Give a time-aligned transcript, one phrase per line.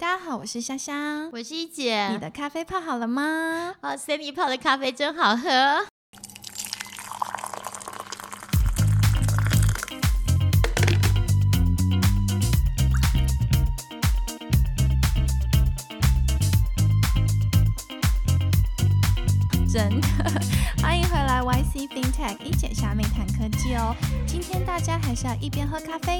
[0.00, 2.08] 大家好，我是香香，我是一姐。
[2.08, 3.74] 你的咖啡泡好了吗？
[3.82, 5.50] 哦，Sandy 泡的咖啡真好喝。
[19.70, 20.06] 真的，
[20.82, 23.94] 欢迎回来 YC FinTech 一姐下面谈科技哦。
[24.26, 26.19] 今天大家还是要一边喝咖啡。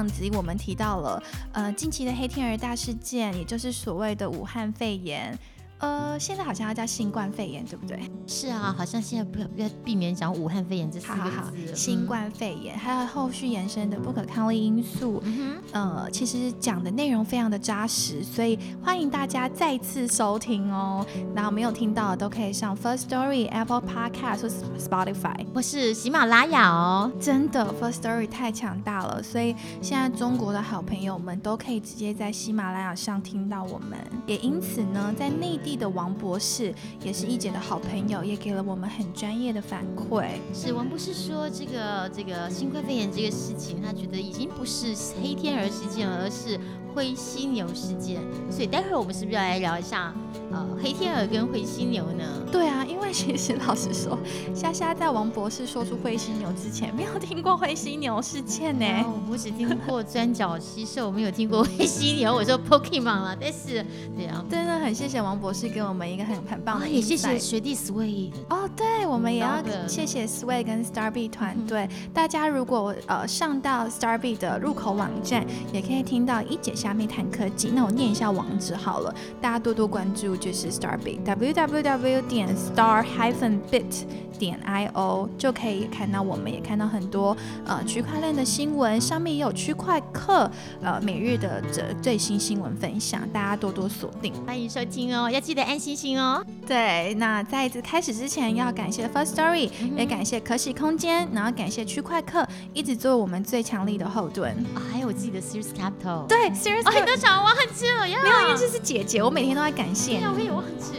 [0.00, 1.22] 上集我们提到了，
[1.52, 5.38] 呃，近期的黑天鹅大事件，也就是所谓的武汉肺炎。
[5.80, 7.98] 呃，现在好像要叫新冠肺炎，对不对？
[8.26, 11.74] 是啊，好像现在不要不要避免讲武汉肺炎这四个字。
[11.74, 21.04] 新冠肺炎还有后续延伸的不可抗力因素，嗯呃，其实讲的内容非常的扎实，所以欢迎大家再次收听哦。
[21.34, 27.10] 然后没有听到的都可以上 First Story、Apple Podcast 或 Spotify 或是喜马拉雅哦。
[27.18, 33.98] 真的 First Story 太强大了，所以现在中国的好朋友们都可以直接在喜马拉雅上听到我们。
[34.26, 35.69] 也因此呢，在内地。
[35.76, 40.32] 的王博士也是一姐的好朋友，也给了我们很专业的反馈。
[40.52, 46.58] 是王博士说，这个这个新冠肺炎这个事情，他觉得已经不是黑天鹅事件，而是。
[46.92, 50.12] 灰犀牛事件，所以待会儿我们是不是要来聊一下，
[50.50, 52.24] 呃，黑天鹅跟灰犀牛呢？
[52.50, 54.18] 对啊，因为其实老实说，
[54.54, 58.84] 虾虾在王博士说出灰犀牛之前，没有听过灰犀牛事件呢。
[59.30, 62.34] 我只听过钻角吸兽，没有听过灰犀牛。
[62.34, 63.84] 我说 Pokemon 了，但是
[64.16, 68.32] 对啊，真的很谢谢王博士给我们一个很很棒的，也谢谢学弟 Sway。
[68.48, 71.88] 哦，对，我们也要谢谢 Sway 跟 Starby 团队。
[72.12, 76.74] 大家如果呃上到 Starby 的入口网站，也可以听到一姐。
[76.80, 84.06] 虾妹谈科技，那我念一下网址好了，大家多多关注，就是 Starbit，www 点 star hyphen bit。
[84.40, 96.42] 点 i o 就可以看到，我们也看到很多呃区块链的新闻，上面也有区块客呃每日的这最新新闻分享，大家多多锁定，欢迎收听哦，要记得按星星哦。
[96.66, 104.52] 对，那在这开始之前，要感谢 First Story，也感谢可喜空间，然后感谢区块客，一直做我们最强力的后盾。
[104.74, 110.94] 啊，还有我自己的 Serious Capital，对，Serious，很多想忘记了呀，没有，因为这是姐姐，我每天都在感谢，我也忘记。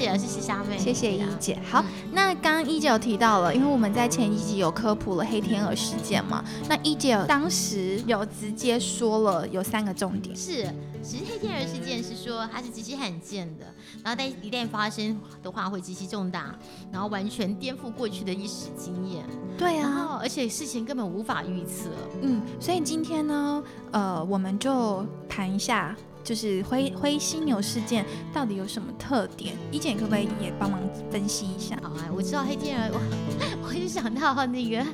[0.00, 1.58] 谢谢虾妹，谢谢一姐。
[1.70, 10.34] 好，那刚刚一姐有提到了，因为我们在前一集有科普了黑天鹅事件嘛，那一姐当时有直接说了有三个重点。
[10.34, 10.66] 是，
[11.02, 13.66] 其实黑天鹅事件是说它是极其罕见的，
[14.02, 16.54] 然后但一旦发生的话会极其重大，
[16.90, 19.22] 然后完全颠覆过去的历史经验。
[19.58, 21.90] 对啊，而且事情根本无法预测。
[22.22, 25.94] 嗯，所以今天呢，呃，我们就谈一下。
[26.22, 29.56] 就是灰灰犀牛事件到底有什么特点？
[29.70, 31.76] 一姐可不可以也帮忙分析一下？
[31.82, 32.98] 好啊，我知道黑天鹅，
[33.62, 34.84] 我我就想到那个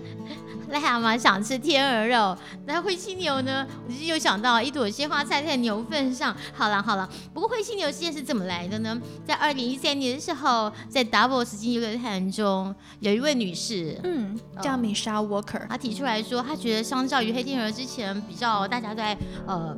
[0.70, 3.66] 癞蛤蟆想吃天鹅肉，那灰犀牛呢？
[3.86, 6.34] 我就又想到一朵鲜花栽在牛粪上。
[6.54, 9.00] 好了好了，不过灰犀牛事件是怎么来的呢？
[9.24, 19.16] 在二零一三年的时候，在 Double 时间游乐坛中，有一位女士，嗯，叫 Michelle Walker，她提出来说，她觉得相较于黑天鹅之前比较大家在
[19.46, 19.76] 呃。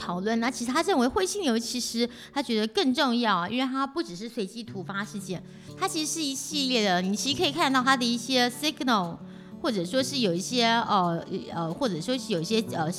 [0.00, 5.42] 讨论那其实他认为灰犀牛其实他觉得更重要啊，因为它不只是随机突发事件，
[5.78, 7.02] 它其实是一系列的。
[7.02, 9.18] 你其实可以看到它的一些 signal，
[9.60, 11.22] 或者说是有一些呃
[11.52, 12.90] 呃，或者说是有一些呃，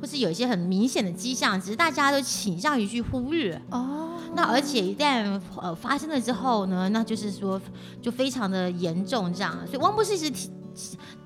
[0.00, 4.06] 或是有一些很明显的迹象，只是大家都倾向于去忽略哦。
[4.34, 7.60] 那而且一旦呃发生了之后呢，那就是说
[8.00, 9.54] 就非常的严重这样。
[9.66, 10.48] 所以汪博士一直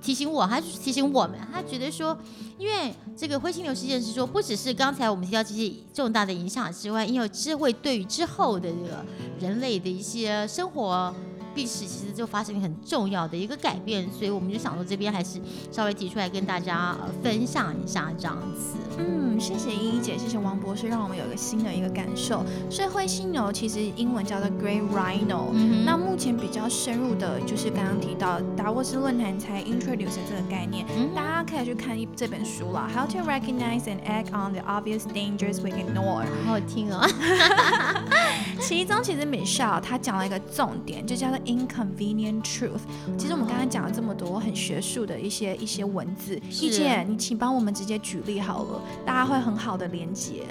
[0.00, 0.14] 提。
[0.14, 2.16] 醒我，他提醒我们，他觉得说，
[2.58, 9.04] 因为这个灰犀牛事件是说，不只是刚才我们提到这些重大的影响之外，因为智慧对于之后的这个
[9.40, 11.14] 人类的一些生活。
[11.54, 15.40] 历史其实就发生很重要的一个改变，所以我们就想说这边还是
[15.70, 18.76] 稍微提出来跟大家分享一下这样子。
[18.98, 22.44] 嗯，谢谢依依姐，谢谢王博士，让我们有一个新的一个感受。
[22.70, 25.52] 所以灰犀牛其实英文叫做 Great Rhino。
[25.84, 36.26] 那目前比较深入的就是刚刚提到达沃斯论坛才 introduce 这个概念，大家可以去看一这本书了，How to Recognize and Act on the Obvious Dangers We Ignore。
[36.44, 37.06] 好好听哦。
[38.60, 42.82] 其中其实 Michelle 他讲了一个重点，就叫做 Inconvenient truth，
[43.18, 50.44] 其实我们刚刚讲了这么多很学术的一些一些文字，易姐，你请帮我们直接举例好了，大家会很好的连接。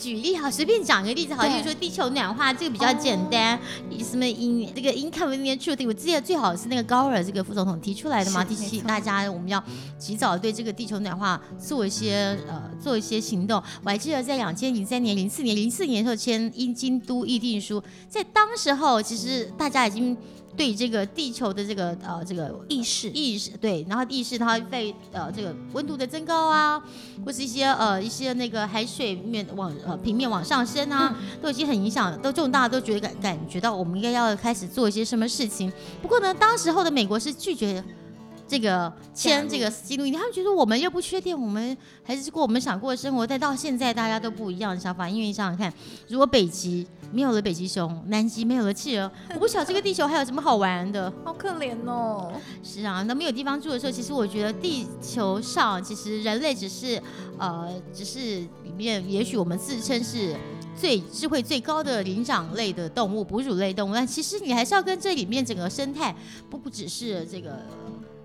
[0.00, 3.60] 举例哈，随便讲一个例子好，就是说地球暖化这个比较简单，
[4.02, 9.62] 什么 in 这个 inconvenient truth，我记得最好是那个高尔这个副总统提出来的嘛，提醒大家我们要
[9.98, 13.62] 及早对这个地球暖化做一些呃做一些行动。
[13.84, 20.16] 我还记得在两千零三年、零四年、零四年的时候签《英京都议定书》，在当时候其实大家已经。
[20.56, 26.82] 对这个地球的这个呃这个意识意识对，然后意识它在呃这个温度的增高啊，
[27.24, 35.72] 或是一些呃一些那个海水面往呃平面往上升啊，都已经很影响，都重大家都觉得感感觉到我们应该要开始做一些什么事情。
[36.02, 37.82] 不过呢，当时候的美国是拒绝。
[38.50, 43.24] 这个签这个记录，他们觉得我们又不缺电，我们还是过我们想过的生活。
[43.24, 45.72] 但到现在大家都不一样的想法，因为你想想看，
[46.08, 51.12] 如果北极没有了北极熊，南极没有了企鹅， 我不晓得这个地球还有什么好玩的。
[51.24, 52.32] 好可怜哦。
[52.64, 57.00] 是啊，那没有地方住的时候，其实我觉得地球上其实人类只是
[57.38, 60.34] 呃，只是里面也许我们自称是
[60.76, 66.12] 最智慧最高的灵长类的动物，哺乳类动物，但其实你还是要跟这里面整个生态
[66.50, 67.56] 不不只是这个。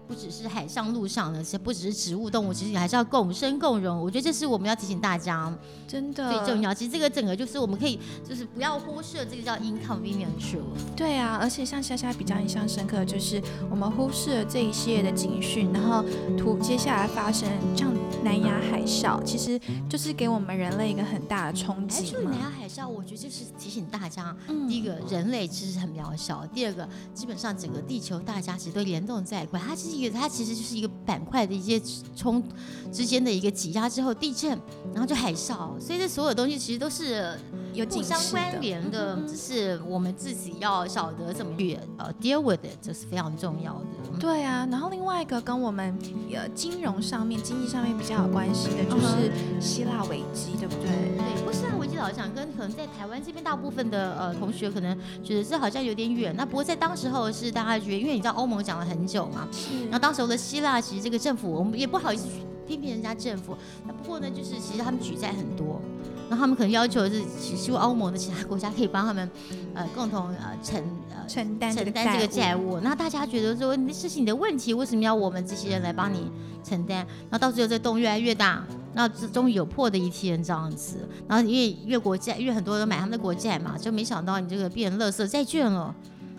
[0.08, 4.00] 不只是海上、路上的，且不只是植物、动物，其实你还是要共生共荣。
[4.00, 5.52] 我觉得这是我们要提醒大家，
[5.88, 6.74] 真的最重要。
[6.74, 10.58] 其实这个整个就是我们可以，就是不要忽视这个叫 inconvenience。
[10.96, 16.04] 对啊，而且像夏夏比较印象深刻，就是我们忽视了这一系列的警讯，然后
[16.38, 17.92] 图接下来发生像
[18.26, 22.06] 南亚海啸，其实就是给我们人类一个很大的冲击。
[22.06, 24.36] 说南亚海啸，我觉得就是提醒大家，
[24.68, 29.96] 第一个人类其实很渺小，第二个基本上整个地球大家其实都联动在一块，它其实。
[29.96, 31.82] 一个它其实就是一个板块的一些
[32.16, 32.44] 冲
[32.92, 34.50] 之间的一个挤压之后地震，
[34.92, 37.40] 然后就海啸，所以这所有东西其实都是
[37.76, 44.20] 有互相关联的，只是我们自己要晓得怎么去呃 deal with it，这是非常重要的。
[44.20, 45.98] 对啊，然后另外一个跟我们
[46.34, 50.88] 呃金融上面、经济上面比较有关系的，就是希腊危机，对不对？
[51.18, 56.34] 对，不过希腊危机老实讲，跟可能在台湾这边大部分的呃同学可能觉得这好像有点远。
[56.38, 59.48] 那不过在当时候是大家觉得，因为你知道欧盟讲了很久嘛，
[59.84, 62.28] 然后当时候的希腊其实这个政府，我们也不好意思
[62.66, 63.56] 批评人家政府。
[63.86, 65.82] 那不过呢，就是其实他们举债很多。
[66.30, 69.30] 那他们可能要求的是，希望欧盟的其他国家可以帮他们，
[69.74, 72.80] 呃，共同呃承呃承担承担这个债务。
[72.82, 76.32] 那大家觉得说，那是你的问题，为什么要我们这些人来帮你
[76.64, 77.06] 承担？
[77.30, 78.64] 那到最后这洞越来越大，
[78.94, 80.98] 那终于有破的一天这样子。
[81.28, 85.94] 然后因为越国债，越很多人买他们的国债嘛，就没想到你这个变垃圾债券了。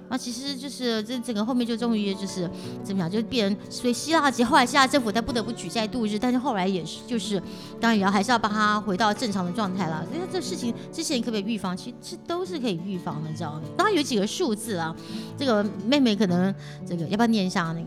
[0.08, 2.50] 那其实就是这整个后面就终于就是
[2.84, 7.40] 怎么讲，就变所以希腊其实后来希腊政府他不得不举债度日，但是后来也是就是
[7.80, 10.04] 当然也要还是要帮他回到正常的状态啦。
[10.12, 13.62] 因为这事情之前可不可以预防，其实都是可以预防的，知道吗？
[13.76, 14.94] 当然有几个数字啊，
[15.36, 16.54] 这个妹妹可能
[16.86, 17.86] 这个要不要念一下那个？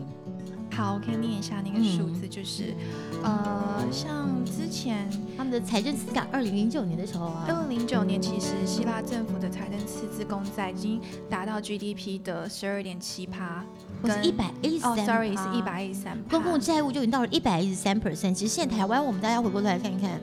[0.70, 2.74] 好，我可以念一下那个数字，就是
[3.22, 13.64] 呃，像之前他们的财政赤字，二零零九年的时候啊，二零零九年其实希腊政府的财政赤字公债已经达到 GDP 的十二点七趴，
[14.06, 18.32] 是一百一十三，sorry 是一百一十三，公共债务就已经到了一百一十三 percent。
[18.32, 20.18] 其实现在台湾，我们大家回过头来看一看，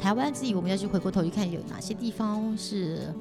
[0.00, 3.12] 台湾自己我们要去回过头去看有哪些地方是。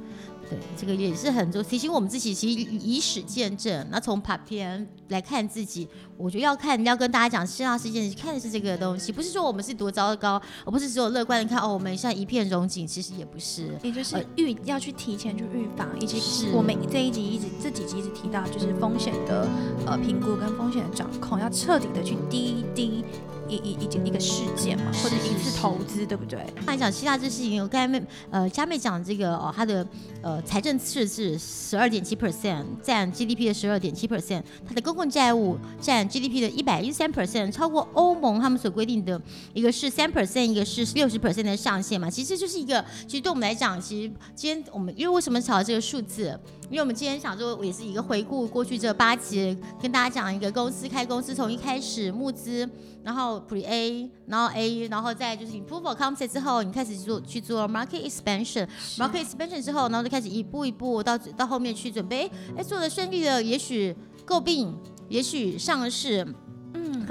[0.49, 3.87] 对，这个也是很多提醒我们自己，其实以史见证。
[3.89, 5.87] 那从拍片来看自己，
[6.17, 13.77] 我觉得要看，要跟大家讲希腊事件，看的是这个东西，不是说我们是多糟糕，而不是只有乐观的看哦，我们现在一片荣景，其实也不是。
[13.81, 19.47] 也就是预要去提前去预防，以及我们这一集一直这几集一直提到，就是风险的
[19.85, 23.05] 呃评估跟风险的掌控，要彻底的去滴滴。
[23.51, 26.39] 一一一一个事件嘛，或者一次投资，对不对？
[26.65, 29.85] 来讲希腊这事情，我刚才妹呃佳妹讲这个哦，它的
[30.21, 39.21] 呃财政赤字十二点七 percent，占 GDP 的十二点七 percent，它的公共债务占 GDP 的一百一十三 percent，超过欧盟他们所规定的
[39.53, 42.09] 一个是三 percent，一个是六十 percent 的上限嘛。
[42.09, 46.39] 其实就是一个，其实对我们来讲，其实今天我们因为为什么炒这个数字？
[46.71, 52.67] 因为我们今天想说，也是一个回顾过去这八集，跟大家讲一个公司开公司从一开始募资。
[53.03, 63.93] 然后 Pre A，然后 A，然后再就是 Proof of Concept 之后，你开始做去做 Market Expansion，Market Expansion 之后，然后就开始一步一步到到后面去准备，哎，做的顺利的，也许
[64.25, 64.77] 诟病，
[65.09, 66.25] 也许上市。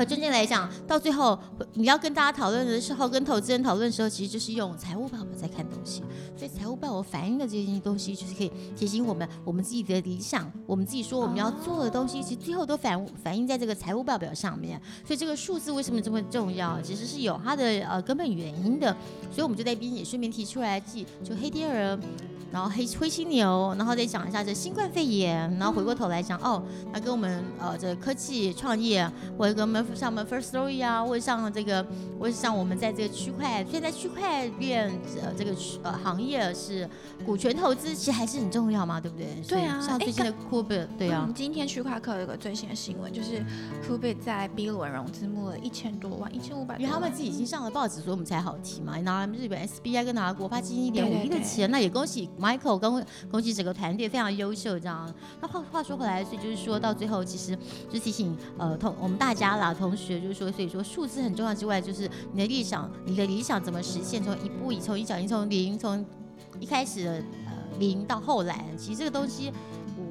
[0.01, 1.39] 可真正来讲，到最后
[1.75, 6.03] 你要跟大家讨论的时候，跟投资人讨论的时候，其实就是用财务报表在看东西。
[6.35, 14.81] 所以财务报表反映的这些东西，就是可以提醒我们，我们自己的理想，我们自己说我们要做的东西，其实最后都反反映在这个财务报表上面。
[15.05, 16.81] 所以这个数字为什么这么重要？
[16.81, 18.97] 其实是有它的呃根本原因的。
[19.31, 22.01] 所以我们就在边也顺便提出来，记就黑天鹅。
[22.53, 31.85] 然后黑灰犀牛，然后再讲一下这新冠肺炎，然后回过头来讲哦，那跟我们呃这科技创业，或者跟我们像我们 First Story 啊，或者像这个，
[32.19, 34.91] 或者像我们在这个区块，现在区块链
[35.23, 36.89] 呃这个呃行业是
[37.25, 39.27] 股权投资，其实还是很重要嘛，对不对？
[39.47, 41.29] 对啊，像最近的 k u b i t 对啊。
[41.35, 43.39] 今天区块课有个最新的新闻，就是
[43.87, 46.77] k u b i t 在 B 轮融资募了一千多万，一千五百。
[46.79, 48.99] 因为他们自己已经上了报纸，所以我们才好提嘛。
[49.03, 52.29] 拿了日本 SBI 跟拿了国发基金一点五亿的钱，那也恭喜。
[52.41, 55.13] Michael 跟恭喜整个团队非常优秀这样。
[55.41, 57.57] 那话话说回来，所以就是说到最后，其实
[57.91, 64.23] 就提醒呃同我们大家啦，同学就是说，所以说数字很重要之外，就是你的理想，你的理想怎么实现？
[64.23, 66.05] 从一步一从一脚印从零从
[66.59, 67.13] 一开始的
[67.47, 69.53] 呃零到后来，其实这个东西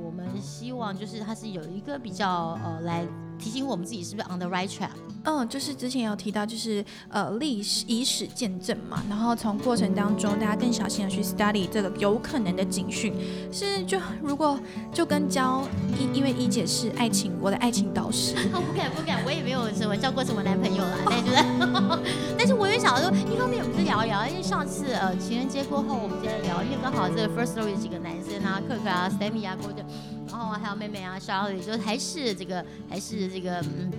[0.04, 3.06] 我们希望就是它是有一个比较呃来。
[3.40, 4.90] 提醒我们自己是不是 on the right track？
[5.24, 13.14] 嗯，就是之前有提到，就是呃历史以史见证嘛，然后从过程当中，大家更小心的去 study 这个有可能的警讯。
[13.52, 14.60] 是就如果
[14.94, 18.36] 就跟教一，因为一姐是爱情，我的爱情导师。
[18.54, 22.00] 我不敢不敢，我也没有什么交过什么男朋友啦，但是
[22.40, 29.84] 但是我也想说，一方面我们就聊一聊，因为上次呃情人节过后，我们接着聊，因为刚好这个 first story 几个男生啊，克克啊，Sammy 啊，或者。
[30.40, 33.92] 然后还有妹妹啊，Charlie，就还是这个，还是这个，嗯，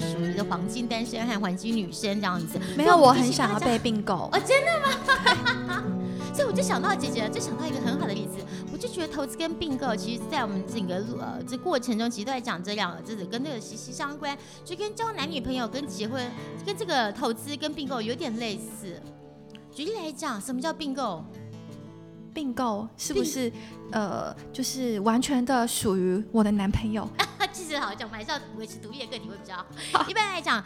[0.00, 2.56] 属于的黄金单身和黄金女生这样子。
[2.76, 4.30] 没有，我很想要被并购。
[4.32, 5.82] 哦，真的吗？
[6.32, 8.38] 所以我就想到姐姐，就想到一个很好的例子。
[8.72, 16.24] 我就觉得投资跟并购，其实，在我们整个呃这过程中，其实都在讲这两个字，跟这个息息相关，就跟交男女朋友、跟结婚、
[16.64, 18.98] 跟这个投资跟并购有点类似。
[19.72, 21.22] 举例来讲，什么叫并购？
[22.34, 23.52] 并购是不是
[23.90, 27.08] 呃，就是完全的属于我的男朋友？
[27.52, 29.56] 其实好讲，还是要维持独立的个体会比较
[29.92, 30.08] 好。
[30.08, 30.64] 一般来讲，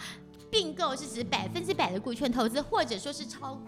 [0.50, 3.60] 并购是指百分之百的股权投资，或者说是超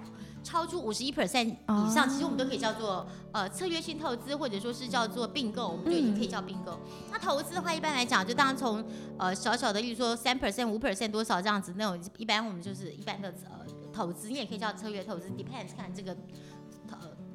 [0.45, 6.79] 超出五十一 percent 以上，其实我们都可以叫做呃策略性投资，或者说是叫做并购，我们就已经可以叫并购。
[7.11, 8.85] 那投资的话，一般来讲，就当然从
[9.19, 16.17] 呃小小的，例如说三 percent、五 percent 多少这样子那种，一般我们就是一般的呃投资，你也可以叫策略投资，depends 看这个。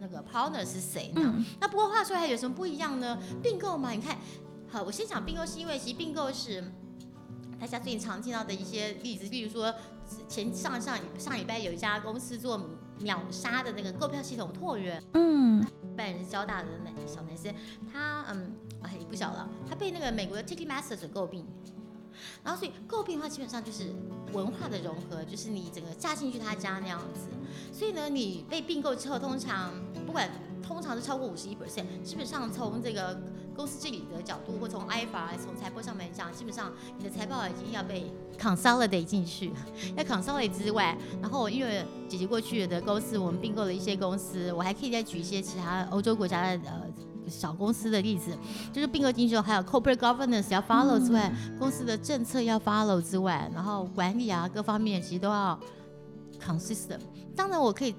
[0.04, 1.34] 那个 partner 是谁呢？
[1.62, 3.18] 那不过话说还有什么不一样呢？
[3.42, 4.18] 并购嘛，你看，
[4.70, 6.62] 好，我先讲并购，是因为其实并购是
[7.58, 9.74] 大家最近常听到的一些例子，例如说
[10.28, 12.62] 前上上上礼拜有一家公司做
[13.00, 17.56] 秒杀的那个购票系统拓元，嗯，扮演是交大的男小男生，
[17.90, 21.46] 他嗯，哎不小了，他被那个美国的 Ticketmaster 所诟病。
[22.44, 23.92] 然后，所以诟病的话，基本上就是
[24.34, 27.28] 文化的融合，就是你整个嫁进去他家那样子。
[27.72, 30.30] 所以呢，你被并购之后，通常不管
[30.66, 33.20] 通常是超过五十一 percent，基本上从这个
[33.56, 39.52] 公司治理的角度，或从 IFR 从财报上面讲，基本上你的财报已经要被 consolidate 进去，
[39.98, 46.82] 要 consolidate 之外，然后因为姐姐过去的公司，我们并购了一些公司，我还可以再举一些其他欧洲国家的呃。
[47.26, 48.38] 小公司的例子，
[48.74, 55.58] 就是并购进去后，还有 corporate governance 要 follow 之外，公司的政策要 follow 之外，然后管理啊各方面其实都要
[56.46, 57.00] consistent。
[57.34, 57.96] 当然，我可以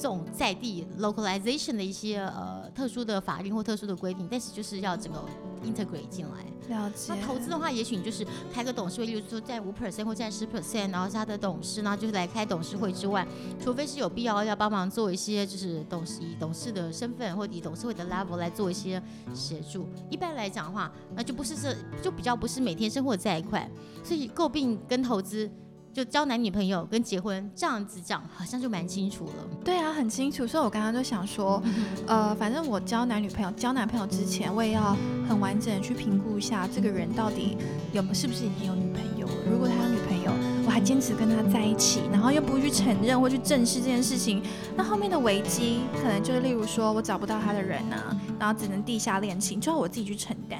[0.00, 5.22] 尊重在地 localization 的一些呃特殊的法令或特殊的规定，但是就是要整个
[5.62, 6.74] integrate 进来。
[6.74, 7.12] 了解。
[7.12, 13.26] 那投资的话，也许你就是开个董事会，例如说占五 percent 或占十 percent，然后是他的董事呢，就是来开董事会之外，
[13.62, 19.02] 除非是有必要要帮忙做一些，就是董事以董事的身份或以董事会的 level 来做一些
[19.34, 19.86] 协助。
[20.08, 23.70] 一般来讲的话，那就不是这就比较不是每天生活在一块，
[24.02, 25.50] 所以诟病跟投资。
[25.92, 29.32] 就交男女朋友跟结婚这样子讲，好像就蛮清楚了。
[29.64, 30.46] 对啊，很清楚。
[30.46, 31.62] 所以我刚刚就想说，
[32.06, 34.96] 呃，反正我交男女朋友、交男朋友之前，我也要
[35.28, 37.56] 很完整的去评估一下这个人到底
[37.92, 39.32] 有是不是已经有女朋友了。
[39.50, 40.32] 如果他有女朋友，
[40.64, 44.42] 我还坚持跟他在一起，然后又不去承认或去正视这件事情，
[44.76, 50.58] 那后面的危机可能就是例如说我找不到他的人啊，然后只能地下恋情，就要我自己去承担。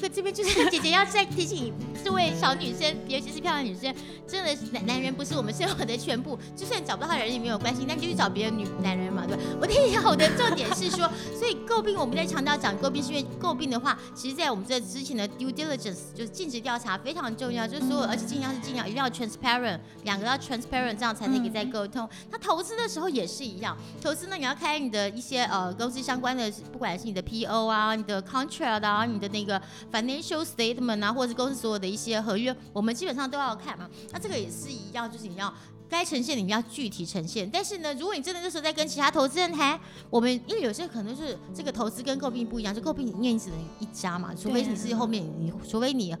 [0.00, 1.72] 可这边就是姐姐要再提醒
[2.04, 3.94] 这位小女生，尤其是漂亮女生，
[4.26, 6.38] 真的男男人不是我们生活的全部。
[6.56, 9.42] 就算找不到他人也没有关系，那就去找别的女男人嘛，对吧？
[9.60, 22.08] 我听好的重点是说，所以诟病我们在强调讲诟病，是因为诟病的话，其实在我们这之前的 due diligence 就是尽职调查非常重要，就是说，而且尽量是尽量一定要 transparent，两个要 transparent，这样才能给再沟通。
[22.30, 29.60] 那投资的时候也是一样，投资呢你要开你的一些呃公司相关的，不管是你的 PO 啊，你的 contract 啊，你的那个。
[29.92, 33.88] Financial statement 啊，或者是公司所有的一些合约，我们基本上都要看嘛。
[34.12, 35.52] 那这个也是一样，就是你要
[35.88, 37.48] 该呈现的你要具体呈现。
[37.50, 39.80] 但是呢，如果你真的那时候在跟其他投资人谈，
[40.10, 46.14] 我们因为有些可能是这个投资跟购并不一样，就购并因为你只能一家嘛，除非你是后面你，除非你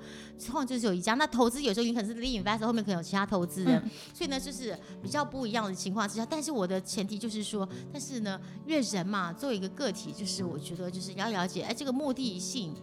[0.50, 6.24] 后就是有一家，那投资有时候你可能是 lead investor 后面可能有其他投资人，所以呢就是比较不一样的情况之下。
[6.24, 12.74] 但是我的前提就是说，但是呢，因为人嘛，作为一个个体，就是我觉得就是要了解，哎，这个目的性。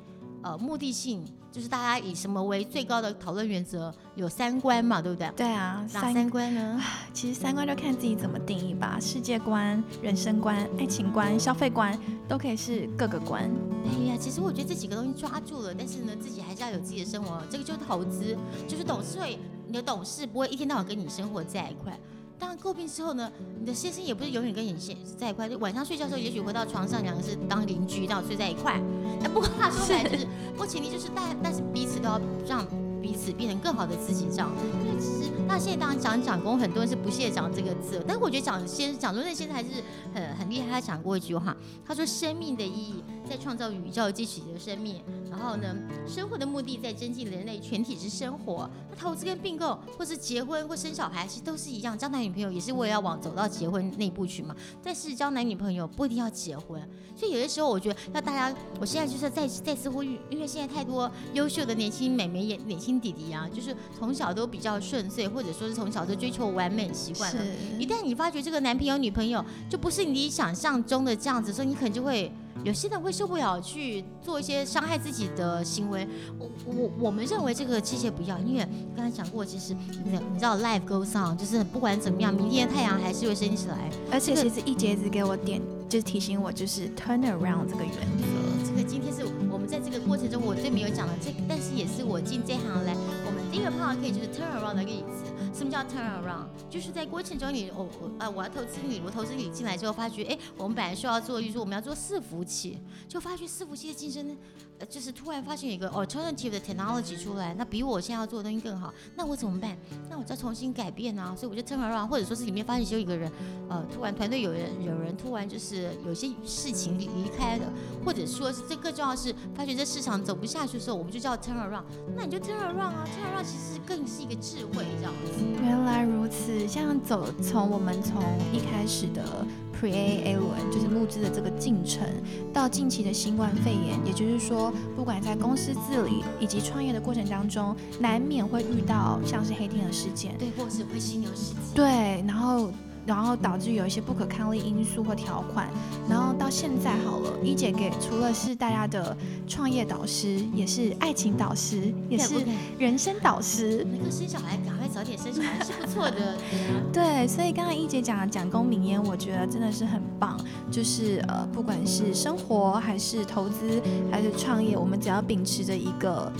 [0.45, 3.91] 呃，目的性就是大家以什么为最高的讨论原则？
[4.13, 5.27] 有三观嘛，对不对？
[5.35, 6.79] 对啊，哪三观呢？
[7.11, 8.99] 其实三观就看自己怎么定义吧。
[9.01, 11.97] 世界观、人生观、爱情观、消费观，
[12.27, 13.49] 都可以是各个观。
[13.85, 17.41] 哎呀，其实我觉得这几个东西抓住了，但是呢，自己还是要有自己的生活。
[17.49, 18.37] 这个就是投资，
[18.67, 21.99] 就是董事会，你的董事不会一天到晚跟你生活在一块。
[22.39, 28.73] 当然，诟病之后呢，你的先生也不是永远跟你现在一块，就晚上睡觉的时候，也许回到床上，两个是当邻居，然后睡在一块。
[29.21, 32.65] 哎，不过话说回来，就是，不过前提就是，但但是彼此都要让。
[33.05, 34.51] 彼此变成更好的自己，这样。
[34.83, 39.69] 因为其实那现在当然讲讲功，很多人是不屑讲这个字，但我觉得讲先讲中正现在还是
[40.11, 40.67] 很很厉害。
[40.71, 45.03] 他讲过一句话，他说：“生命的意义在创造宇宙激起的生命，
[45.35, 45.75] 然后呢，
[46.07, 48.69] 生活的目的在增进人类全体之生活。
[48.89, 51.97] 那投资跟并购，或是结婚或生小孩，其实都是一样。
[51.97, 54.55] 交男女朋友也是为了要往走到结婚那一步去嘛。
[54.81, 56.81] 但是交男女朋友不一定要结婚，
[57.15, 62.95] 所以有些时候我觉得要大家，我现在就是再再次呼吁，因为现在太多优秀的年轻美眉也年轻。
[62.95, 67.41] 弟弟啊，就是从小都比较顺遂，或者说是从小都追求完美习惯了。
[67.77, 72.31] 一旦你发觉这个男朋友、女朋友就不是你想象中的这样子，所以你可能就会
[72.63, 76.07] 有些人会受不了，去做一些伤害自己的行为。
[76.39, 83.89] 我我我们认为这个其实不要，因为刚才讲过，其实你你知道，life goes on，就是不管怎么样，明天太阳还是会升起来。
[84.11, 88.65] 而且其实一节子给我点，就是提醒我，就是 turn around 这个原则。
[88.65, 89.65] 这个今天是我们。
[89.65, 92.95] 在这个过程中，我最没有讲的这，但是也是我进这行来，
[93.25, 95.24] 我们第一个碰到可以就是 turn around 的例子。
[95.55, 96.47] 什么叫 turn around？
[96.69, 104.37] 就是在过程中，你我我啊，我要投资你，我投资你进来之后，发觉哎，我们本来需要做，就是我们要做伺服器，就发觉伺服器的竞争，
[104.79, 109.77] 呃，就是突然发现有一个 alternative 的 technology 出来，那比我现在要做的东西更好，那我怎么办？
[110.09, 113.31] 那我再重新改变啊，所以我就 turn around，或者说是里面发现只有一个人，
[113.69, 117.71] 呃，突然团队有人有人突然就是有些事情离开了，
[118.03, 121.83] 或者说是这更重要是发觉这市场走不下去的时候，我们就叫 turn around，
[122.13, 125.44] 那你就 turn around 啊，turn around 其实更是一个智慧这样子。
[125.61, 128.21] 原来如此，像走从我们从
[128.51, 129.45] 一开始的
[129.79, 132.07] Pre A 轮，就是募资的这个进程，
[132.53, 142.69] 到近期的新冠肺炎，也就是说，不管在公司治理以及创业的过程当中，难免会遇到像是黑天鹅事件，对，或是会犀牛事件，对，然后。
[143.05, 145.69] 然后导致有一些不可抗力因素或条款，
[146.09, 149.15] 然后到现在好了，一姐给除了是大家的
[149.47, 152.33] 创业导师，也是爱情导师，也是
[152.79, 153.85] 人生导师。
[153.91, 156.37] 那个生小孩，赶快早点生小孩是不错的。
[156.93, 160.39] 对，所以刚刚一姐讲的讲功名言，我觉得真的是很棒。
[160.71, 166.31] 就是呃，不管是生活还是投资还是创业，我们只要秉持着一个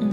[0.00, 0.10] 嗯。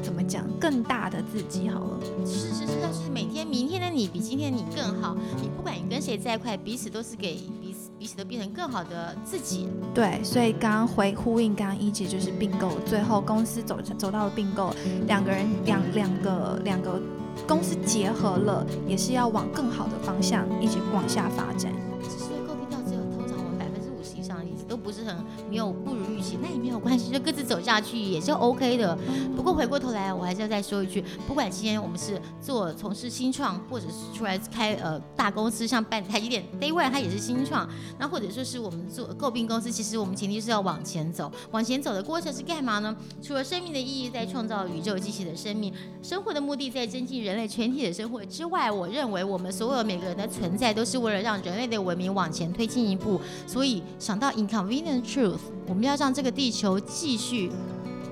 [0.00, 0.44] 怎么讲？
[0.60, 2.00] 更大的自己好了。
[2.24, 5.14] 是是是，但是每天明天的你比今天的你更好。
[5.42, 9.68] 你不管你跟谁在一块，彼此都是给彼此彼此都变成更好的自己。
[9.92, 14.72] 对，所以刚刚回呼应刚刚一姐就是并购，最后公司走走到了并购，
[15.06, 17.00] 两个人两两个两个
[17.48, 21.72] 公司结合了也是要往更好的方向一直往下发展。
[22.02, 25.16] 只是会诟到只有通常我们百分之五十以上的例子都不是很
[25.48, 25.94] 没有不
[26.42, 28.96] 那也没有关系，就各自走下去也是 OK 的。
[29.36, 42.96] 不过回过头来，我还是要再说一句，不管今天我们是做从事新创，或者是出来开呃大公司，像办台积电，Day One 它也是新创，那或者说是我们做诟病公司，其实我们前提是要往前走，往前走的过程是干嘛呢？
[43.22, 57.48] 除了生命的意义在创造宇宙机器的生命，生活的目的在增进人类全体的生活之外，我认为我们所有每个人的存在都是为了让人类的文明往前推进一步，所以想到 Inconvenient truth，我们要让这个地球继续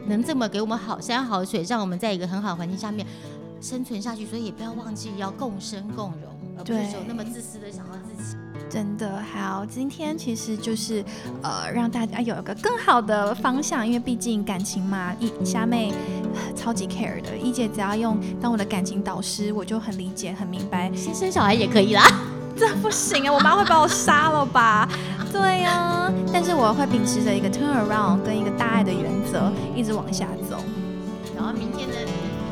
[0.07, 3.05] 能这么给我们好山好水，让我们在一个很好的环境下面
[3.61, 4.25] 生存下去。
[4.25, 8.37] 所以也不要忘记要共生共荣，而不是说那么自私的想要自己。
[8.71, 11.05] 真的好，今天其实就是
[11.43, 15.93] 呃让大家有一个更好的方向，因为毕竟感情嘛，一虾妹
[16.55, 22.05] 超级 care 的，一姐只要用当我的感情导师，我就很理解很明白， 先生小孩也可以啦。
[22.59, 23.33] 这不行啊！
[23.35, 24.89] 我妈会把我杀了吧？
[25.33, 30.59] 对呀，但是我会秉持着一个 turn around 跟一个大爱的原则，一直往下走。
[31.37, 31.95] 然后明天呢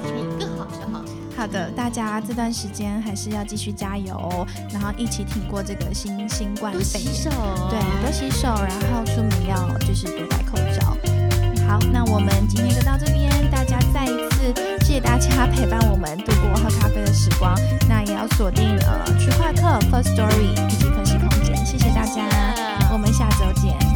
[0.02, 1.02] 你更好就好。
[1.36, 7.12] 好的，大家这段时间还是要继续加油，然后一起挺过这个新新冠肺炎。
[7.14, 7.30] 洗手。
[7.70, 10.96] 对，多洗手，然后出门要就是多戴口罩。
[11.66, 14.52] 好，那我们今天就到这边，大家再一次
[14.84, 17.54] 谢谢大家陪伴我们度过喝咖啡的时光。
[17.88, 20.54] 那也要锁定呃区块客 First Story。
[22.94, 23.93] 我们下周见。